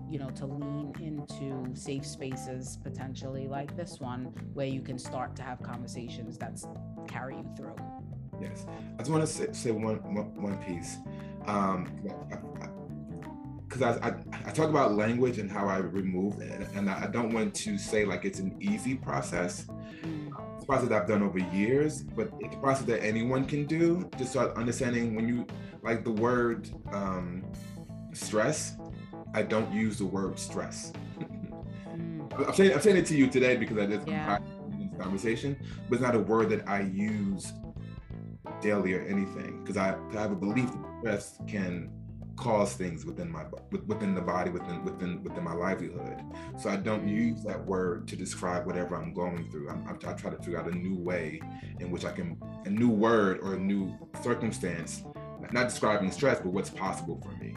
[0.10, 5.36] you know, to lean into safe spaces potentially like this one, where you can start
[5.38, 6.60] to have conversations that
[7.08, 7.76] carry you through.
[8.42, 9.98] Yes, I just want to say, say one,
[10.36, 10.98] one piece.
[11.46, 11.88] Um,
[13.68, 14.14] because I, I,
[14.46, 18.04] I, talk about language and how I remove it, and I don't want to say
[18.04, 19.66] like it's an easy process.
[20.04, 20.31] Mm.
[20.62, 23.66] It's a process that I've done over years, but it's a process that anyone can
[23.66, 25.48] do to start understanding when you
[25.82, 27.44] like the word um,
[28.14, 28.76] stress.
[29.34, 30.94] I don't use the word stress.
[31.90, 32.48] mm.
[32.48, 34.38] I'm, saying, I'm saying it to you today because I did yeah.
[35.00, 35.58] conversation,
[35.90, 37.54] but it's not a word that I use
[38.62, 40.70] daily or anything because I, I have a belief
[41.02, 41.90] that stress can
[42.36, 43.46] cause things within my
[43.88, 46.22] within the body within within within my livelihood.
[46.60, 49.70] So i don't use that word to describe whatever i'm going through.
[49.70, 51.42] I'm, i try to figure out a new way
[51.80, 55.04] in which i can a new word or a new circumstance
[55.52, 57.56] not describing stress but what's possible for me.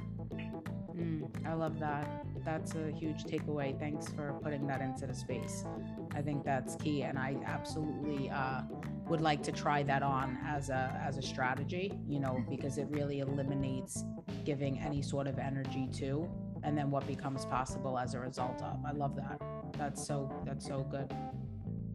[0.97, 2.25] Mm, i love that.
[2.45, 3.79] That's a huge takeaway.
[3.79, 5.65] Thanks for putting that into the space.
[6.15, 8.63] I think that's key and i absolutely uh,
[9.09, 12.87] would like to try that on as a as a strategy you know because it
[12.91, 14.05] really eliminates
[14.45, 16.29] giving any sort of energy to
[16.65, 18.79] and then what becomes possible as a result of.
[18.87, 19.41] I love that.
[19.79, 21.15] That's so that's so good.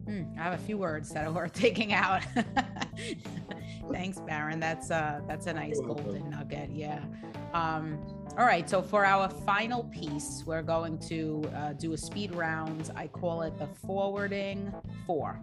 [0.06, 2.22] Hmm, i have a few words that are worth taking out.
[3.92, 4.60] Thanks baron.
[4.60, 7.04] That's uh that's a nice golden nugget yeah.
[7.52, 7.98] Um
[8.38, 12.90] all right so for our final piece we're going to uh, do a speed round.
[12.96, 14.72] I call it the forwarding
[15.06, 15.40] four.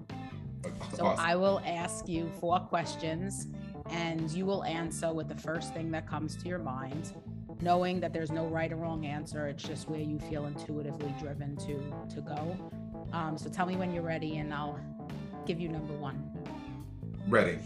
[0.96, 1.26] So awesome.
[1.26, 3.48] I will ask you four questions
[3.90, 7.14] and you will answer with the first thing that comes to your mind,
[7.62, 9.48] knowing that there's no right or wrong answer.
[9.48, 12.58] It's just where you feel intuitively driven to to go.
[13.14, 14.80] Um, so tell me when you're ready and I'll
[15.46, 16.30] give you number one.
[17.28, 17.60] Ready.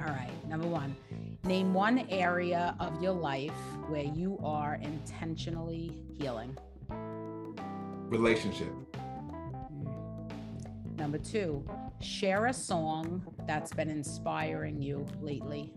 [0.00, 0.30] All right.
[0.48, 0.96] Number one.
[1.44, 3.52] Name one area of your life
[3.88, 6.56] where you are intentionally healing.
[8.08, 8.72] Relationship.
[10.96, 11.64] Number two,
[12.04, 15.72] share a song that's been inspiring you lately.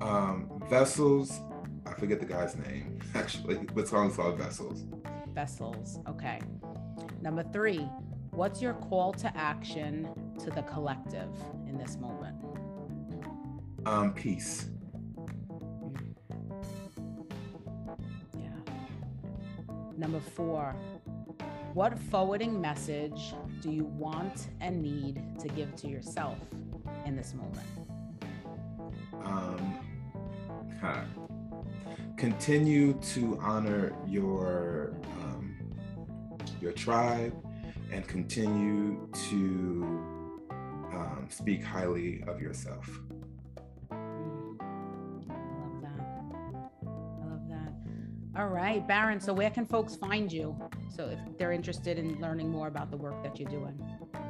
[0.00, 1.40] Um, Vessels.
[1.86, 3.56] I forget the guy's name actually.
[3.74, 4.84] The song's called Vessels.
[5.34, 5.98] Vessels.
[6.08, 6.40] Okay.
[7.20, 7.88] Number three.
[8.32, 11.28] What's your call to action to the collective
[11.66, 12.36] in this moment?
[13.86, 14.68] Um, peace.
[18.38, 18.50] Yeah.
[19.96, 20.76] Number four.
[21.74, 26.36] What forwarding message do you want and need to give to yourself
[27.06, 27.66] in this moment?
[29.24, 29.78] Um,
[30.80, 31.02] huh.
[32.16, 35.56] Continue to honor your um,
[36.60, 37.34] your tribe
[37.92, 43.00] and continue to um, speak highly of yourself.
[48.40, 49.20] All right, Baron.
[49.20, 50.56] So, where can folks find you?
[50.88, 53.78] So, if they're interested in learning more about the work that you're doing.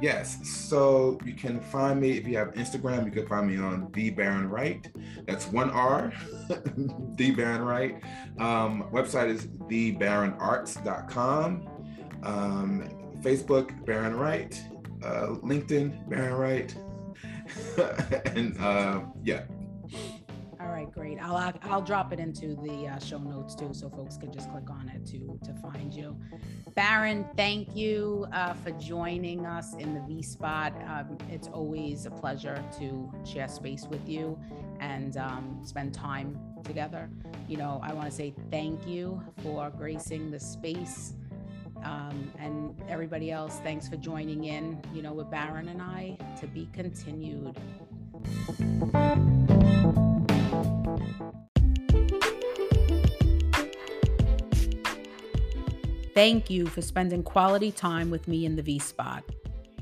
[0.01, 0.37] Yes.
[0.43, 3.05] So you can find me if you have Instagram.
[3.05, 4.91] You can find me on the Baron Wright.
[5.27, 6.11] That's one R,
[7.15, 8.03] the Baron Wright.
[8.37, 11.69] Um, website is thebaronarts.com.
[12.23, 12.89] Um,
[13.21, 14.61] Facebook Baron Wright.
[15.01, 16.75] Uh, LinkedIn Baron Wright.
[18.35, 19.43] and uh, yeah,
[20.93, 21.17] great.
[21.21, 24.69] I'll I'll drop it into the uh, show notes too, so folks can just click
[24.69, 26.17] on it to to find you.
[26.75, 30.73] Baron, thank you uh, for joining us in the V Spot.
[30.87, 34.39] Um, it's always a pleasure to share space with you
[34.79, 37.09] and um, spend time together.
[37.47, 41.13] You know, I want to say thank you for gracing the space.
[41.83, 46.47] Um, and everybody else, thanks for joining in, you know, with Baron and I to
[46.47, 47.57] be continued.
[56.13, 59.23] Thank you for spending quality time with me in the V Spot.